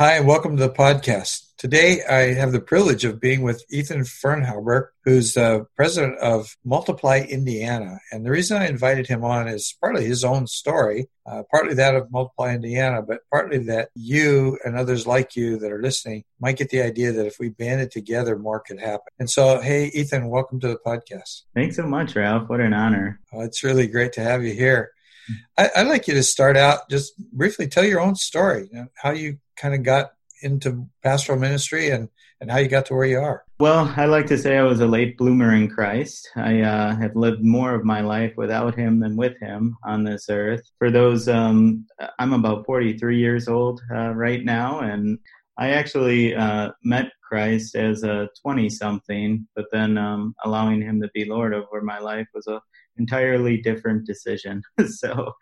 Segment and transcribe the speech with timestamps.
[0.00, 1.42] Hi, and welcome to the podcast.
[1.58, 7.26] Today, I have the privilege of being with Ethan Fernhaber, who's the president of Multiply
[7.28, 7.98] Indiana.
[8.10, 11.96] And the reason I invited him on is partly his own story, uh, partly that
[11.96, 16.56] of Multiply Indiana, but partly that you and others like you that are listening might
[16.56, 19.12] get the idea that if we banded together, more could happen.
[19.18, 21.42] And so, hey, Ethan, welcome to the podcast.
[21.54, 22.48] Thanks so much, Ralph.
[22.48, 23.20] What an honor.
[23.30, 24.92] Uh, it's really great to have you here.
[25.58, 28.86] I, would like you to start out just briefly tell your own story, you know,
[28.94, 32.08] how you kind of got into pastoral ministry and,
[32.40, 33.44] and how you got to where you are.
[33.58, 36.30] Well, I like to say I was a late bloomer in Christ.
[36.34, 40.30] I uh, have lived more of my life without Him than with Him on this
[40.30, 40.62] earth.
[40.78, 41.86] For those, um,
[42.18, 45.18] I'm about 43 years old uh, right now, and
[45.58, 51.10] I actually uh, met Christ as a 20 something, but then um, allowing Him to
[51.12, 52.62] be Lord over my life was a
[52.96, 54.62] entirely different decision.
[54.86, 55.32] so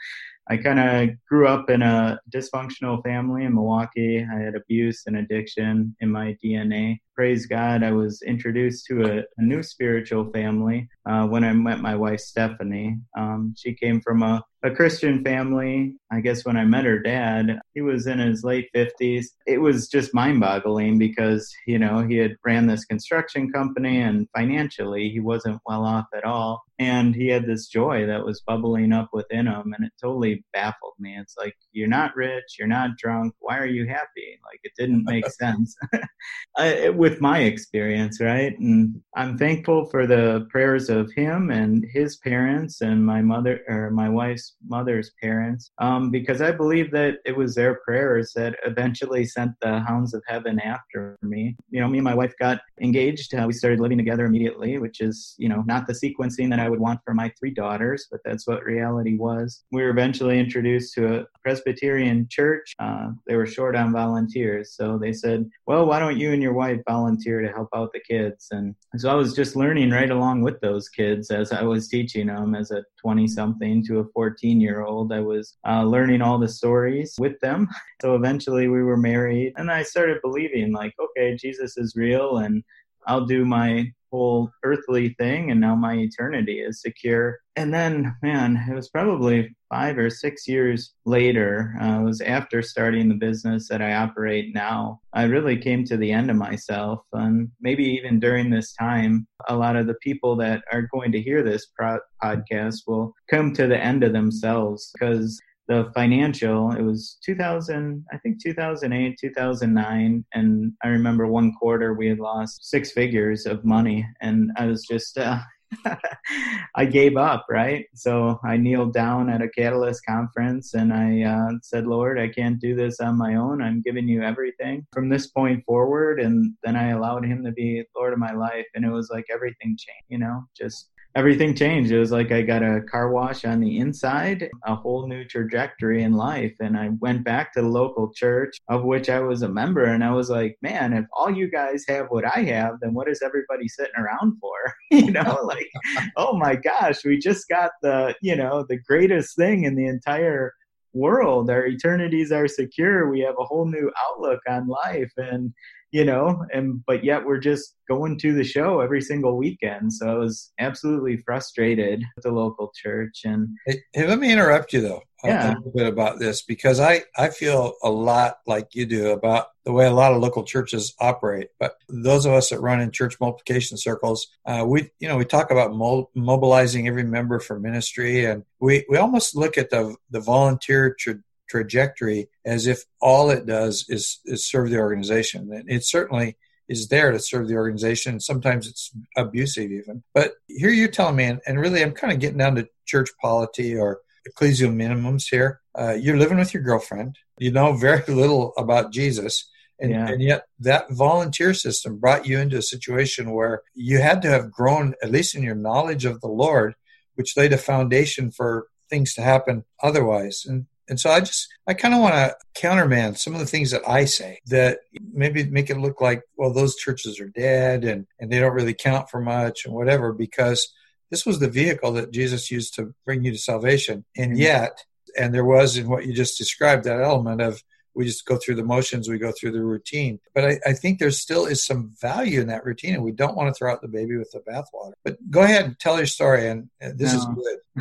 [0.50, 4.24] I kind of grew up in a dysfunctional family in Milwaukee.
[4.24, 7.00] I had abuse and addiction in my DNA.
[7.18, 11.80] Praise God, I was introduced to a, a new spiritual family uh, when I met
[11.80, 13.00] my wife, Stephanie.
[13.18, 15.94] Um, she came from a a Christian family.
[16.10, 19.26] I guess when I met her dad, he was in his late 50s.
[19.46, 24.26] It was just mind boggling because, you know, he had ran this construction company and
[24.36, 26.62] financially he wasn't well off at all.
[26.80, 30.94] And he had this joy that was bubbling up within him and it totally baffled
[30.98, 31.16] me.
[31.18, 34.40] It's like, you're not rich, you're not drunk, why are you happy?
[34.44, 35.76] Like, it didn't make sense
[36.56, 38.58] I, with my experience, right?
[38.58, 43.90] And I'm thankful for the prayers of him and his parents and my mother or
[43.90, 49.24] my wife's mother's parents, um, because I believe that it was their prayers that eventually
[49.24, 51.56] sent the hounds of heaven after me.
[51.70, 53.34] You know, me and my wife got engaged.
[53.34, 56.68] Uh, we started living together immediately, which is, you know, not the sequencing that I
[56.68, 59.64] would want for my three daughters, but that's what reality was.
[59.72, 62.74] We were eventually introduced to a Presbyterian church.
[62.78, 66.52] Uh, they were short on volunteers, so they said, "Well, why don't you and your
[66.52, 70.42] wife volunteer to help out the kids?" And so I was just learning right along
[70.42, 74.60] with those kids as I was teaching them as a 20 something to a 14
[74.60, 75.12] year old.
[75.12, 77.68] I was uh, learning all the stories with them.
[78.00, 82.62] So eventually we were married, and I started believing, like, okay, Jesus is real, and
[83.08, 87.38] I'll do my whole earthly thing and now my eternity is secure.
[87.56, 92.62] And then, man, it was probably five or six years later, uh, it was after
[92.62, 95.00] starting the business that I operate now.
[95.12, 97.00] I really came to the end of myself.
[97.12, 101.20] And maybe even during this time, a lot of the people that are going to
[101.20, 106.82] hear this pro- podcast will come to the end of themselves because the financial it
[106.82, 112.92] was 2000 i think 2008 2009 and i remember one quarter we had lost six
[112.92, 115.38] figures of money and i was just uh,
[116.74, 117.86] I gave up, right?
[117.94, 122.60] So I kneeled down at a Catalyst conference and I uh, said, Lord, I can't
[122.60, 123.62] do this on my own.
[123.62, 126.20] I'm giving you everything from this point forward.
[126.20, 128.66] And then I allowed Him to be Lord of my life.
[128.74, 131.90] And it was like everything changed, you know, just everything changed.
[131.90, 136.04] It was like I got a car wash on the inside, a whole new trajectory
[136.04, 136.54] in life.
[136.60, 139.82] And I went back to the local church of which I was a member.
[139.82, 143.08] And I was like, man, if all you guys have what I have, then what
[143.08, 144.54] is everybody sitting around for?
[144.92, 145.68] you know, like,
[146.16, 150.52] oh my gosh, we just got the, you know, the greatest thing in the entire
[150.92, 151.50] world.
[151.50, 153.10] Our eternities are secure.
[153.10, 155.12] We have a whole new outlook on life.
[155.16, 155.52] And,
[155.90, 159.92] you know, and but yet we're just going to the show every single weekend.
[159.92, 163.22] So I was absolutely frustrated with the local church.
[163.24, 165.48] And hey, hey let me interrupt you though yeah.
[165.48, 169.48] a little bit about this because I I feel a lot like you do about
[169.64, 171.48] the way a lot of local churches operate.
[171.58, 175.24] But those of us that run in church multiplication circles, uh, we you know we
[175.24, 175.74] talk about
[176.14, 181.22] mobilizing every member for ministry, and we we almost look at the the volunteer tra-
[181.48, 185.52] trajectory as if all it does is is serve the organization.
[185.52, 186.36] And it certainly
[186.68, 188.20] is there to serve the organization.
[188.20, 190.02] Sometimes it's abusive even.
[190.14, 193.08] But here you're telling me, and, and really I'm kind of getting down to church
[193.20, 195.60] polity or ecclesial minimums here.
[195.78, 197.16] Uh, you're living with your girlfriend.
[197.38, 199.48] You know very little about Jesus.
[199.80, 200.08] And, yeah.
[200.08, 204.50] and, yet that volunteer system brought you into a situation where you had to have
[204.50, 206.74] grown at least in your knowledge of the lord
[207.18, 210.44] which laid a foundation for things to happen otherwise.
[210.46, 213.72] And and so I just, I kind of want to countermand some of the things
[213.72, 214.78] that I say that
[215.12, 218.72] maybe make it look like, well, those churches are dead and, and they don't really
[218.72, 220.72] count for much and whatever, because
[221.10, 224.04] this was the vehicle that Jesus used to bring you to salvation.
[224.16, 224.84] And yet,
[225.16, 227.62] and there was in what you just described, that element of
[227.94, 230.20] we just go through the motions, we go through the routine.
[230.32, 233.36] But I, I think there still is some value in that routine, and we don't
[233.36, 234.92] want to throw out the baby with the bathwater.
[235.04, 237.18] But go ahead and tell your story, and this no.
[237.18, 237.26] is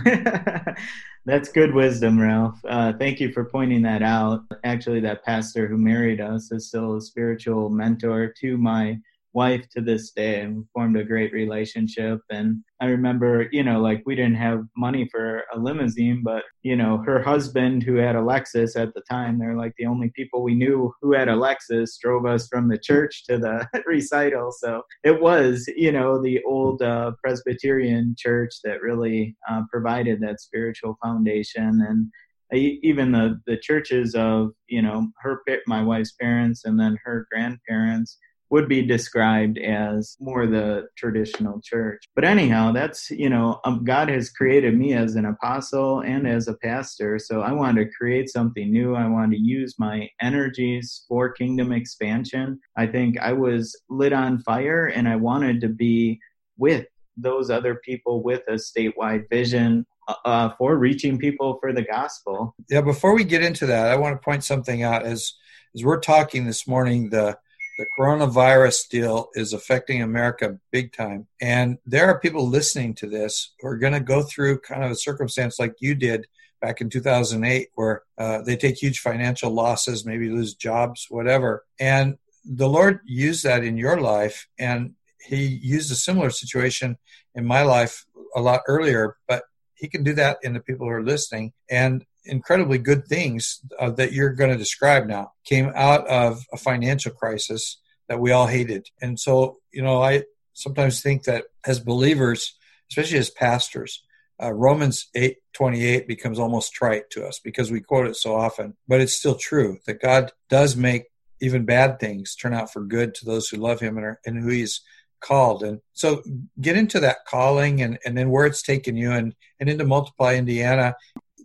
[0.04, 0.76] good.
[1.26, 2.58] That's good wisdom, Ralph.
[2.68, 4.44] Uh, thank you for pointing that out.
[4.64, 8.98] Actually, that pastor who married us is still a spiritual mentor to my
[9.38, 12.20] wife to this day and formed a great relationship.
[12.32, 16.76] And I remember, you know, like we didn't have money for a limousine, but, you
[16.76, 20.42] know, her husband who had a Lexus at the time, they're like the only people
[20.42, 24.52] we knew who had a Lexus drove us from the church to the recital.
[24.52, 30.42] So it was, you know, the old uh, Presbyterian church that really uh, provided that
[30.42, 31.86] spiritual foundation.
[31.88, 32.08] And
[32.54, 38.18] even the the churches of you know her my wife's parents and then her grandparents
[38.50, 42.06] would be described as more the traditional church.
[42.16, 46.48] But anyhow, that's, you know, um, God has created me as an apostle and as
[46.48, 47.20] a pastor.
[47.20, 48.96] So I wanted to create something new.
[48.96, 52.60] I wanted to use my energies for kingdom expansion.
[52.78, 56.20] I think I was lit on fire and I wanted to be
[56.58, 56.86] with
[57.18, 62.56] those other people with a statewide vision uh, uh for reaching people for the gospel.
[62.70, 65.34] Yeah, before we get into that, I want to point something out as
[65.76, 67.38] as we're talking this morning the
[67.78, 71.28] the coronavirus deal is affecting America big time.
[71.40, 74.92] And there are people listening to this who are going to go through kind of
[74.92, 76.26] a circumstance like you did
[76.60, 81.66] back in 2008, where uh, they take huge financial losses, maybe lose jobs, whatever.
[81.80, 84.48] And the Lord used that in your life.
[84.58, 86.98] And He used a similar situation
[87.36, 89.44] in my life a lot earlier, but
[89.76, 91.54] He can do that in the people who are listening.
[91.70, 96.58] And incredibly good things uh, that you're going to describe now came out of a
[96.58, 97.78] financial crisis
[98.08, 98.88] that we all hated.
[99.02, 102.56] And so, you know, I sometimes think that as believers,
[102.90, 104.04] especially as pastors,
[104.42, 108.76] uh, Romans 8 28 becomes almost trite to us because we quote it so often,
[108.88, 111.06] but it's still true that God does make
[111.42, 114.38] even bad things turn out for good to those who love Him and, are, and
[114.38, 114.82] who He's
[115.20, 115.64] called.
[115.64, 116.22] And so
[116.62, 120.36] get into that calling and, and then where it's taken you and, and into Multiply
[120.36, 120.96] Indiana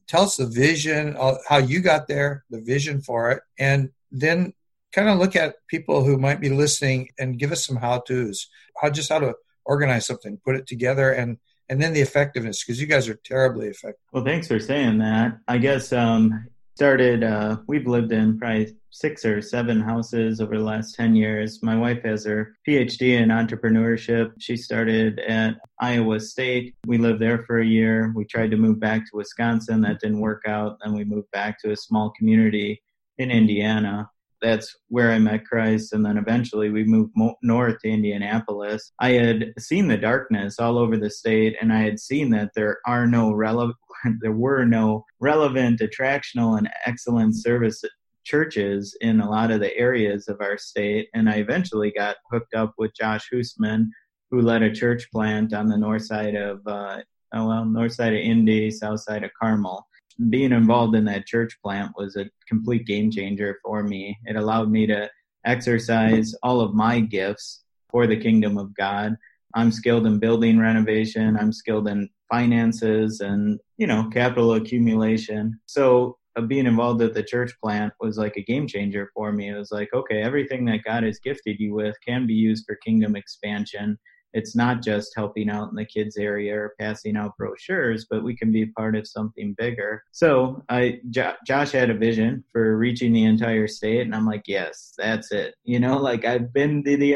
[0.06, 4.52] tell us the vision, uh, how you got there, the vision for it, and then
[4.93, 8.49] kind of look at people who might be listening and give us some how to's,
[8.81, 9.34] how just how to
[9.64, 11.38] organize something, put it together, and
[11.69, 14.04] and then the effectiveness because you guys are terribly effective.
[14.12, 15.38] Well, thanks for saying that.
[15.49, 17.22] I guess um, started.
[17.22, 21.62] Uh, we've lived in probably six or seven houses over the last 10 years.
[21.62, 24.32] My wife has her PhD in entrepreneurship.
[24.38, 26.74] She started at Iowa State.
[26.86, 28.12] We lived there for a year.
[28.14, 29.80] We tried to move back to Wisconsin.
[29.82, 30.78] That didn't work out.
[30.82, 32.82] Then we moved back to a small community
[33.19, 34.10] in Indiana.
[34.43, 35.93] That's where I met Christ.
[35.93, 38.93] And then eventually we moved mo- north to Indianapolis.
[38.99, 42.81] I had seen the darkness all over the state and I had seen that there
[42.87, 43.77] are no relevant
[44.21, 47.83] there were no relevant, attractional, and excellent service
[48.25, 51.09] churches in a lot of the areas of our state.
[51.15, 53.91] And I eventually got hooked up with Josh Husmann,
[54.31, 57.03] who led a church plant on the north side of, uh,
[57.35, 59.87] oh, well, north side of Indy, south side of Carmel.
[60.31, 64.19] Being involved in that church plant was a complete game changer for me.
[64.25, 65.10] It allowed me to
[65.44, 69.17] exercise all of my gifts for the kingdom of God.
[69.55, 71.36] I'm skilled in building renovation.
[71.36, 75.60] I'm skilled in finances and, you know, capital accumulation.
[75.67, 79.51] So of being involved at the church plant was like a game changer for me.
[79.51, 82.77] It was like, okay, everything that God has gifted you with can be used for
[82.77, 83.98] kingdom expansion.
[84.34, 88.36] It's not just helping out in the kids area or passing out brochures, but we
[88.36, 90.05] can be part of something bigger.
[90.12, 94.94] So I, Josh had a vision for reaching the entire state, and I'm like, yes,
[94.96, 95.55] that's it.
[95.65, 97.15] You know, like I've been to the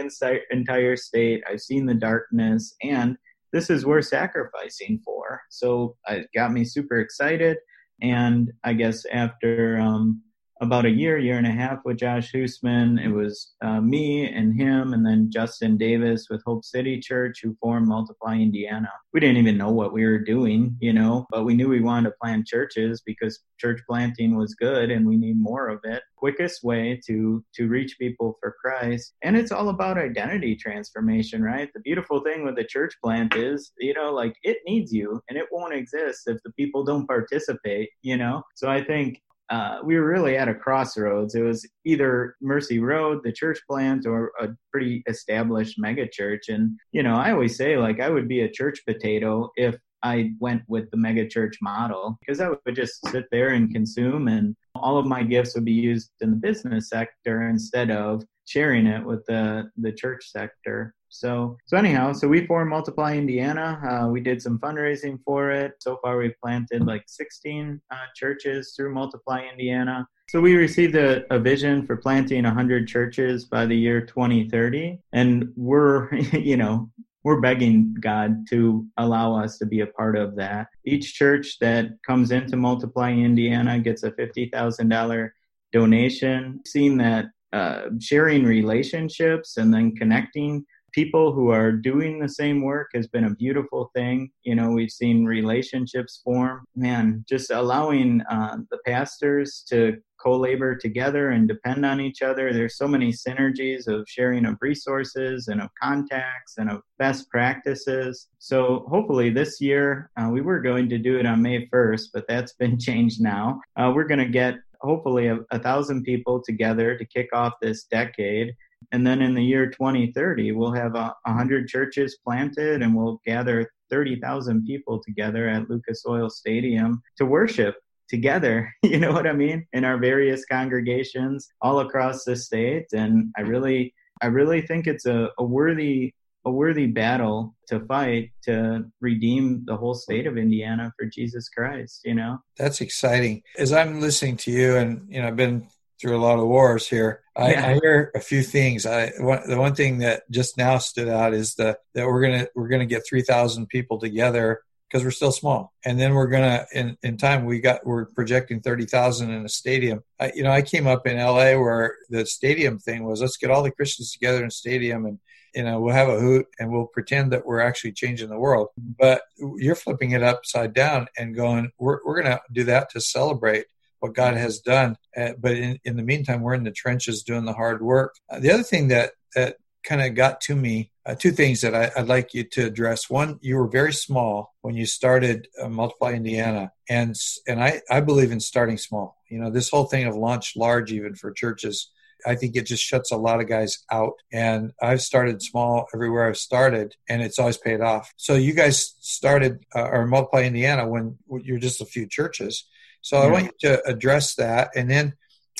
[0.51, 3.17] entire state, I've seen the darkness, and
[3.53, 5.41] this is worth sacrificing for.
[5.51, 7.57] So it got me super excited.
[8.03, 10.23] And I guess after um,
[10.61, 12.99] about a year, year and a half with Josh Husmann.
[12.99, 17.57] It was uh, me and him, and then Justin Davis with Hope City Church, who
[17.61, 18.91] formed Multiply Indiana.
[19.13, 22.11] We didn't even know what we were doing, you know, but we knew we wanted
[22.11, 26.03] to plant churches because church planting was good, and we need more of it.
[26.17, 31.71] Quickest way to to reach people for Christ, and it's all about identity transformation, right?
[31.75, 35.37] The beautiful thing with the church plant is, you know, like it needs you, and
[35.37, 38.43] it won't exist if the people don't participate, you know.
[38.55, 41.35] So I think uh, we were really at a crossroads.
[41.35, 46.49] It was either Mercy Road, the church plant, or a pretty established mega church.
[46.49, 50.33] And, you know, I always say, like, I would be a church potato if I
[50.41, 54.99] went with the megachurch model because I would just sit there and consume, and all
[54.99, 59.25] of my gifts would be used in the business sector instead of sharing it with
[59.27, 60.95] the the church sector.
[61.19, 63.81] So, so anyhow, so we formed Multiply Indiana.
[63.89, 65.73] Uh, we did some fundraising for it.
[65.81, 70.07] So far, we've planted like 16 uh, churches through Multiply Indiana.
[70.29, 75.53] So we received a, a, vision for planting 100 churches by the year 2030, and
[75.55, 76.91] we're, you know,
[77.23, 80.69] we're begging God to allow us to be a part of that.
[80.85, 85.31] Each church that comes into Multiply Indiana gets a $50,000
[85.73, 86.61] donation.
[86.65, 90.65] Seeing that uh, sharing relationships and then connecting
[90.97, 94.31] people who are doing the same work has been a beautiful thing.
[94.45, 96.65] You know, we've seen relationships form.
[96.75, 102.51] Man, just allowing uh, the pastors to co-labor together and depend on each other.
[102.51, 108.29] There's so many synergies of sharing of resources and of contacts and of best practices.
[108.39, 112.25] So hopefully this year uh, we were going to do it on May 1st, but
[112.27, 113.61] that's been changed now.
[113.77, 117.85] Uh, we're going to get hopefully a, a thousand people together to kick off this
[117.85, 118.55] decade
[118.93, 123.71] and then in the year 2030, we'll have a 100 churches planted and we'll gather
[123.91, 127.77] 30,000 people together at Lucas Oil Stadium to worship
[128.09, 128.73] together.
[128.83, 129.67] You know what I mean?
[129.73, 132.87] In our various congregations all across the state.
[132.93, 136.15] And I really, I really think it's a, a worthy
[136.47, 142.03] a worthy battle to fight to redeem the whole state of Indiana for Jesus Christ,
[142.05, 142.39] you know?
[142.57, 143.43] That's exciting.
[143.59, 145.67] As I'm listening to you and you know, I've been
[146.01, 147.23] through a lot of wars here.
[147.35, 147.67] I, yeah.
[147.69, 148.87] I hear a few things.
[148.87, 152.47] I one, the one thing that just now stood out is the, that we're gonna
[152.55, 156.67] we're gonna get three thousand people together because we're still small, and then we're gonna
[156.73, 160.03] in in time we got we're projecting thirty thousand in a stadium.
[160.19, 161.57] I, you know, I came up in L.A.
[161.57, 165.19] where the stadium thing was let's get all the Christians together in a stadium and
[165.55, 168.69] you know we'll have a hoot and we'll pretend that we're actually changing the world
[168.79, 169.23] but
[169.57, 173.65] you're flipping it upside down and going we're, we're going to do that to celebrate
[174.07, 174.97] what God has done.
[175.17, 178.15] Uh, but in, in the meantime, we're in the trenches doing the hard work.
[178.31, 181.75] Uh, the other thing that, that kind of got to me, uh, two things that
[181.75, 183.09] I, would like you to address.
[183.09, 188.01] One, you were very small when you started uh, Multiply Indiana, and and I, I
[188.01, 189.17] believe in starting small.
[189.29, 191.91] You know, this whole thing of launch large, even for churches,
[192.27, 194.15] I think it just shuts a lot of guys out.
[194.33, 198.13] And I've started small everywhere I've started, and it's always paid off.
[198.17, 202.65] So you guys started uh, or Multiply Indiana when you're just a few churches.
[203.07, 203.29] So yeah.
[203.29, 204.71] I want you to address that.
[204.75, 205.13] And then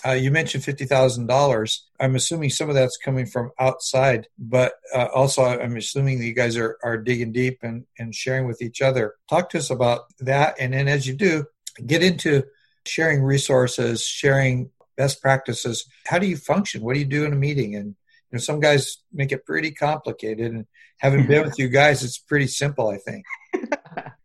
[0.05, 1.79] uh, you mentioned $50,000.
[2.01, 6.35] I'm assuming some of that's coming from outside, but uh, also I'm assuming that you
[6.35, 9.15] guys are, are digging deep and, and sharing with each other.
[9.31, 10.57] Talk to us about that.
[10.59, 11.45] And then as you do,
[11.87, 12.43] get into
[12.85, 15.87] sharing resources, sharing best practices.
[16.05, 16.83] How do you function?
[16.83, 17.77] What do you do in a meeting?
[17.77, 17.95] And you
[18.33, 20.51] know, some guys make it pretty complicated.
[20.51, 20.67] And
[20.99, 23.25] having been with you guys, it's pretty simple, I think.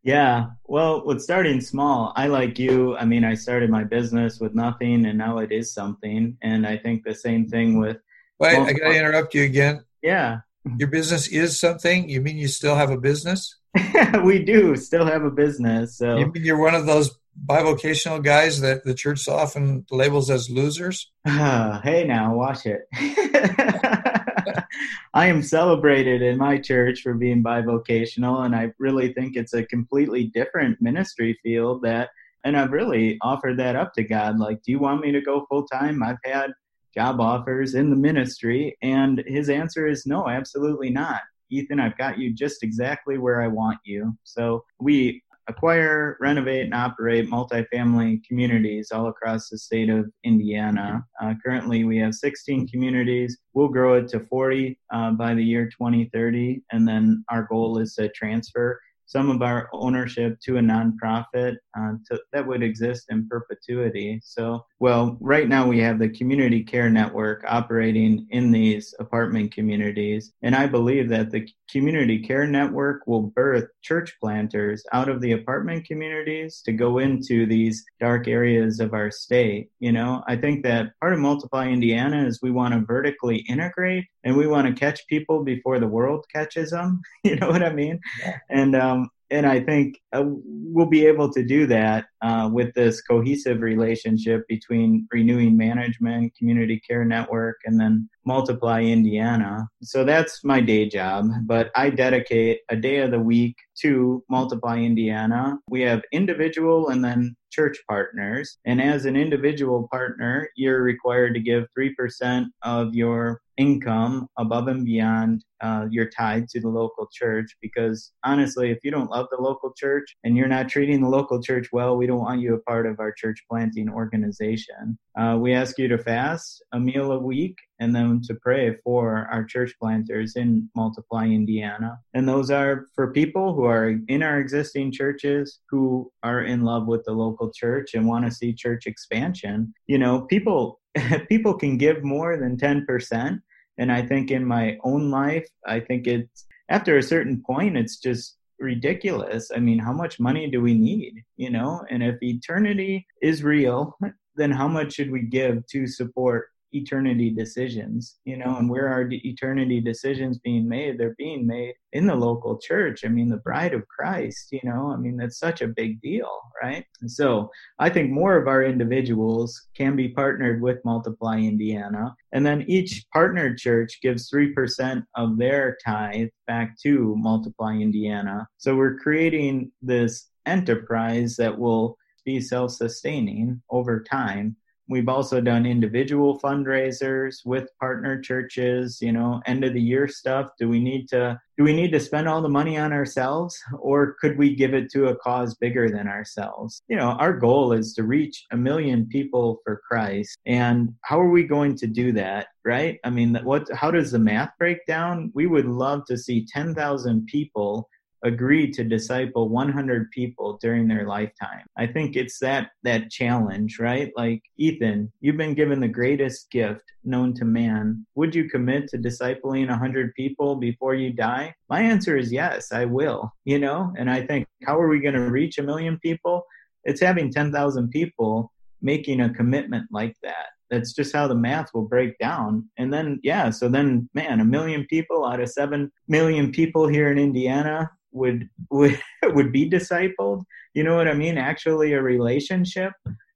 [0.04, 0.48] Yeah.
[0.72, 2.96] Well, with starting small, I like you.
[2.96, 6.38] I mean, I started my business with nothing and now it is something.
[6.42, 7.98] And I think the same thing with.
[8.40, 9.84] Wait, well, I got to interrupt you again.
[10.02, 10.38] Yeah.
[10.78, 12.08] Your business is something?
[12.08, 13.54] You mean you still have a business?
[14.24, 15.98] we do still have a business.
[15.98, 20.50] So you mean you're one of those bivocational guys that the church often labels as
[20.50, 21.12] losers?
[21.26, 22.88] hey, now watch it.
[25.14, 29.66] I am celebrated in my church for being bivocational, and I really think it's a
[29.66, 32.10] completely different ministry field that,
[32.44, 34.40] and I've really offered that up to God.
[34.40, 36.04] Like, do you want me to go full time?
[36.04, 36.52] I've had
[36.94, 41.22] job offers in the ministry, and his answer is no, absolutely not.
[41.50, 44.18] Ethan, I've got you just exactly where I want you.
[44.24, 45.22] So we
[45.52, 51.06] acquire, renovate, and operate multifamily communities all across the state of Indiana.
[51.22, 53.38] Uh, currently, we have 16 communities.
[53.54, 57.96] We'll grow it to 40 uh, by the year 2030, and then our goal is
[57.96, 58.80] to transfer
[59.12, 64.22] some of our ownership to a nonprofit uh, to, that would exist in perpetuity.
[64.24, 70.32] So, well, right now we have the community care network operating in these apartment communities,
[70.42, 75.32] and I believe that the community care network will birth church planters out of the
[75.34, 79.70] apartment communities to go into these dark areas of our state.
[79.80, 84.06] You know, I think that part of Multiply Indiana is we want to vertically integrate
[84.24, 87.02] and we want to catch people before the world catches them.
[87.24, 88.00] You know what I mean?
[88.20, 88.38] Yeah.
[88.50, 89.01] And um,
[89.32, 94.46] and I think uh, we'll be able to do that uh, with this cohesive relationship
[94.48, 99.68] between renewing management, community care network, and then Multiply Indiana.
[99.82, 104.80] So that's my day job, but I dedicate a day of the week to Multiply
[104.80, 105.58] Indiana.
[105.70, 108.58] We have individual and then church partners.
[108.66, 114.84] And as an individual partner, you're required to give 3% of your income above and
[114.86, 119.40] beyond uh, your tithe to the local church because honestly if you don't love the
[119.40, 122.60] local church and you're not treating the local church well we don't want you a
[122.62, 124.98] part of our church planting organization.
[125.16, 129.28] Uh, we ask you to fast a meal a week and then to pray for
[129.32, 132.00] our church planters in multiply indiana.
[132.16, 136.88] And those are for people who are in our existing churches who are in love
[136.88, 139.74] with the local church and want to see church expansion.
[139.86, 140.80] You know people
[141.30, 143.40] people can give more than 10%
[143.82, 147.98] and I think in my own life, I think it's after a certain point, it's
[147.98, 149.50] just ridiculous.
[149.56, 151.24] I mean, how much money do we need?
[151.36, 153.98] You know, and if eternity is real,
[154.36, 159.08] then how much should we give to support eternity decisions, you know, and where are
[159.12, 160.98] eternity decisions being made?
[160.98, 163.04] They're being made in the local church.
[163.04, 166.30] I mean, the bride of Christ, you know, I mean, that's such a big deal,
[166.62, 166.86] right?
[167.02, 167.50] And so
[167.80, 172.16] I think more of our individuals can be partnered with Multiply Indiana.
[172.32, 178.48] And then each partnered church gives 3% of their tithe back to Multiply Indiana.
[178.58, 184.56] So we're creating this enterprise that will be self sustaining over time
[184.92, 190.50] We've also done individual fundraisers with partner churches, you know, end of the year stuff.
[190.60, 194.16] Do we need to do we need to spend all the money on ourselves or
[194.20, 196.82] could we give it to a cause bigger than ourselves?
[196.90, 200.38] You know, our goal is to reach a million people for Christ.
[200.46, 203.00] And how are we going to do that, right?
[203.06, 205.32] I mean, what how does the math break down?
[205.34, 207.88] We would love to see 10,000 people
[208.24, 211.66] agreed to disciple 100 people during their lifetime.
[211.78, 214.12] I think it's that that challenge, right?
[214.16, 218.06] Like Ethan, you've been given the greatest gift known to man.
[218.16, 221.54] Would you commit to discipling 100 people before you die?
[221.70, 223.32] My answer is yes, I will.
[223.46, 226.46] You know, and I think how are we going to reach a million people?
[226.84, 228.52] It's having 10,000 people
[228.82, 233.20] making a commitment like that that's just how the math will break down and then
[233.22, 237.92] yeah so then man a million people out of 7 million people here in indiana
[238.12, 241.38] would would would be discipled you know what i mean?
[241.38, 242.94] Actually a relationship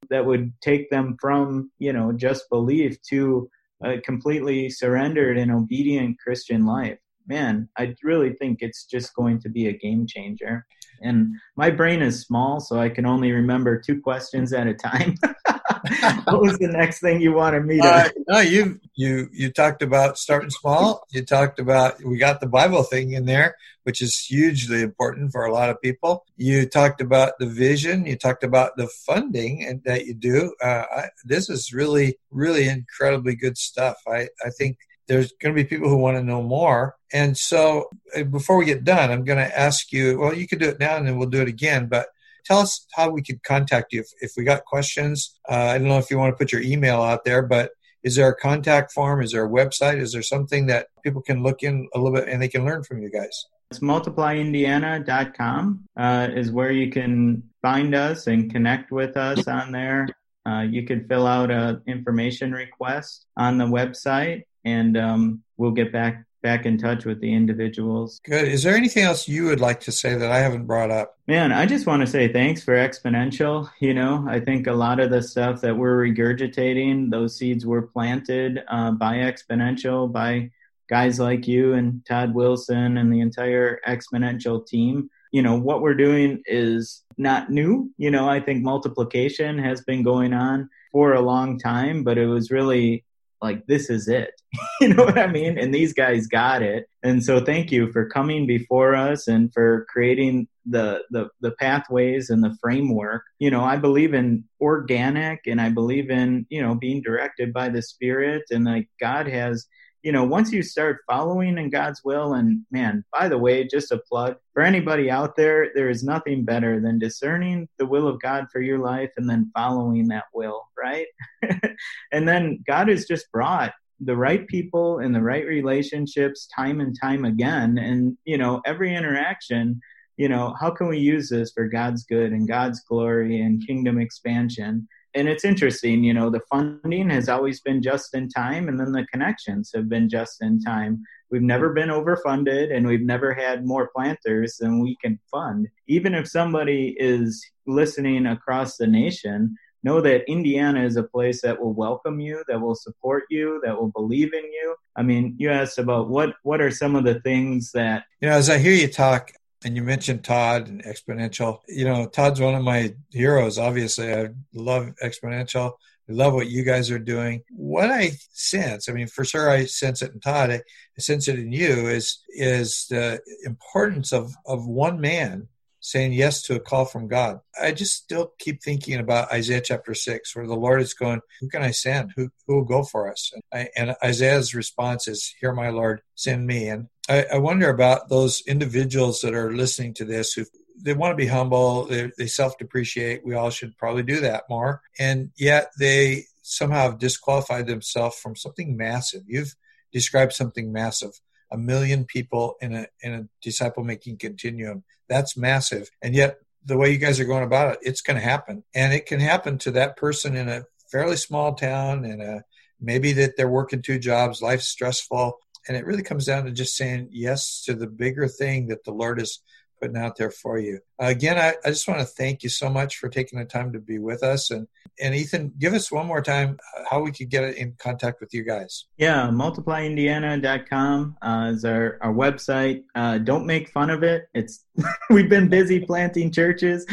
[0.10, 3.50] that would take them from you know just belief to
[3.83, 6.98] a completely surrendered and obedient christian life.
[7.27, 10.66] Man i really think it's just going to be a game changer.
[11.01, 15.16] And my brain is small so i can only remember two questions at a time
[16.26, 17.88] what was the next thing you wanted me to?
[17.88, 21.06] Uh, no, you you you talked about starting small.
[21.12, 25.46] You talked about we got the Bible thing in there, which is hugely important for
[25.46, 26.26] a lot of people.
[26.38, 28.06] You talked about the vision.
[28.06, 30.54] You talked about the funding and that you do.
[30.62, 33.98] Uh, I, this is really really incredibly good stuff.
[34.08, 36.96] I I think there's going to be people who want to know more.
[37.14, 40.60] And so uh, before we get done, I'm going to ask you, well, you could
[40.60, 42.08] do it now and then we'll do it again, but
[42.46, 45.38] tell us how we could contact you if, if we got questions.
[45.50, 47.72] Uh, I don't know if you want to put your email out there, but
[48.03, 49.22] is there a contact form?
[49.22, 50.00] Is there a website?
[50.00, 52.84] Is there something that people can look in a little bit and they can learn
[52.84, 53.46] from you guys?
[53.72, 60.08] It's multiplyindiana.com uh, is where you can find us and connect with us on there.
[60.48, 65.92] Uh, you can fill out a information request on the website, and um, we'll get
[65.92, 68.22] back back in touch with the individuals.
[68.24, 68.48] Good.
[68.48, 71.18] Is there anything else you would like to say that I haven't brought up?
[71.25, 73.68] Man, I just want to say thanks for Exponential.
[73.79, 77.81] You know, I think a lot of the stuff that we're regurgitating, those seeds were
[77.81, 80.51] planted uh, by Exponential, by
[80.88, 85.10] guys like you and Todd Wilson and the entire Exponential team.
[85.31, 87.92] You know, what we're doing is not new.
[87.98, 92.27] You know, I think multiplication has been going on for a long time, but it
[92.27, 93.03] was really
[93.46, 94.31] like this is it.
[94.81, 95.58] You know what i mean?
[95.58, 96.88] And these guys got it.
[97.01, 102.29] And so thank you for coming before us and for creating the the the pathways
[102.29, 103.24] and the framework.
[103.40, 107.70] You know i believe in organic and i believe in you know being directed by
[107.70, 108.44] the spirit.
[108.51, 109.68] And like god has
[110.05, 113.91] you know, once you start following in God's will, and man, by the way, just
[113.91, 118.22] a plug for anybody out there, there is nothing better than discerning the will of
[118.22, 121.07] God for your life and then following that will, right?
[122.11, 126.96] and then God has just brought the right people and the right relationships time and
[127.01, 127.79] time again.
[127.79, 129.81] And, you know, every interaction,
[130.18, 134.00] you know, how can we use this for God's good and God's glory and kingdom
[134.00, 134.87] expansion?
[135.16, 138.92] And it's interesting, you know, the funding has always been just in time, and then
[138.92, 141.04] the connections have been just in time.
[141.32, 145.70] We've never been overfunded, and we've never had more planters than we can fund.
[145.88, 151.62] Even if somebody is listening across the nation, know that Indiana is a place that
[151.62, 154.75] will welcome you, that will support you, that will believe in you.
[154.96, 158.36] I mean, you asked about what what are some of the things that you know.
[158.36, 159.32] As I hear you talk,
[159.66, 161.62] and you mentioned Todd and Exponential.
[161.68, 163.58] You know, Todd's one of my heroes.
[163.58, 165.74] Obviously, I love Exponential.
[166.08, 167.42] I love what you guys are doing.
[167.50, 170.51] What I sense, I mean, for sure, I sense it in Todd.
[170.51, 170.62] I,
[171.00, 171.88] sense it in you.
[171.88, 175.48] Is is the importance of of one man
[175.86, 177.42] saying yes to a call from God.
[177.62, 181.48] I just still keep thinking about Isaiah chapter 6, where the Lord is going, Who
[181.48, 182.12] can I send?
[182.16, 183.32] Who, who will go for us?
[183.34, 186.70] And, I, and Isaiah's response is, Here, my Lord, send me.
[186.70, 190.46] And I, I wonder about those individuals that are listening to this who
[190.82, 193.24] they want to be humble, they, they self depreciate.
[193.24, 194.82] We all should probably do that more.
[194.98, 199.22] And yet they somehow have disqualified themselves from something massive.
[199.28, 199.56] You've
[199.92, 201.12] described something massive
[201.55, 204.83] a million people in a in a disciple making continuum.
[205.07, 205.89] That's massive.
[206.01, 208.63] And yet the way you guys are going about it, it's going to happen.
[208.74, 212.44] And it can happen to that person in a fairly small town and a
[212.81, 215.39] maybe that they're working two jobs, life's stressful.
[215.68, 218.91] And it really comes down to just saying yes to the bigger thing that the
[218.91, 219.39] Lord is
[219.86, 220.80] putting out there for you.
[220.98, 223.80] Again, I, I just want to thank you so much for taking the time to
[223.80, 224.50] be with us.
[224.50, 224.68] And,
[225.00, 228.34] and Ethan, give us one more time uh, how we could get in contact with
[228.34, 228.86] you guys.
[228.98, 232.84] Yeah, multiplyindiana.com uh, is our, our website.
[232.96, 234.28] Uh, don't make fun of it.
[234.34, 234.66] It's
[235.10, 236.86] We've been busy planting churches.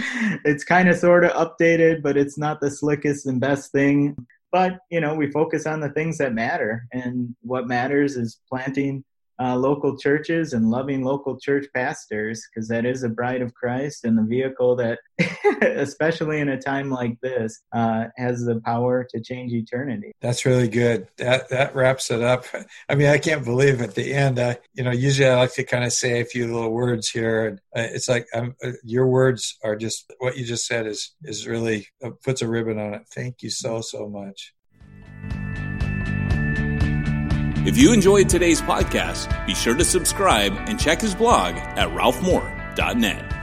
[0.45, 4.17] It's kind of sort of updated, but it's not the slickest and best thing.
[4.51, 6.87] But, you know, we focus on the things that matter.
[6.93, 9.03] And what matters is planting
[9.43, 14.05] uh, local churches and loving local church pastors because that is a bride of Christ
[14.05, 15.01] and the vehicle that,
[15.63, 20.13] especially in a time like this, uh, has the power to change eternity.
[20.21, 21.09] That's really good.
[21.17, 22.45] That that wraps it up.
[22.89, 24.39] I mean, I can't believe at the end.
[24.39, 27.49] I, you know, usually I like to kind of say a few little words here,
[27.49, 31.15] and uh, it's like I'm, uh, your words are just what you just said is
[31.25, 33.03] is really uh, puts a ribbon on it.
[33.13, 34.53] Thank you so so much.
[37.65, 43.42] If you enjoyed today's podcast, be sure to subscribe and check his blog at ralphmoore.net.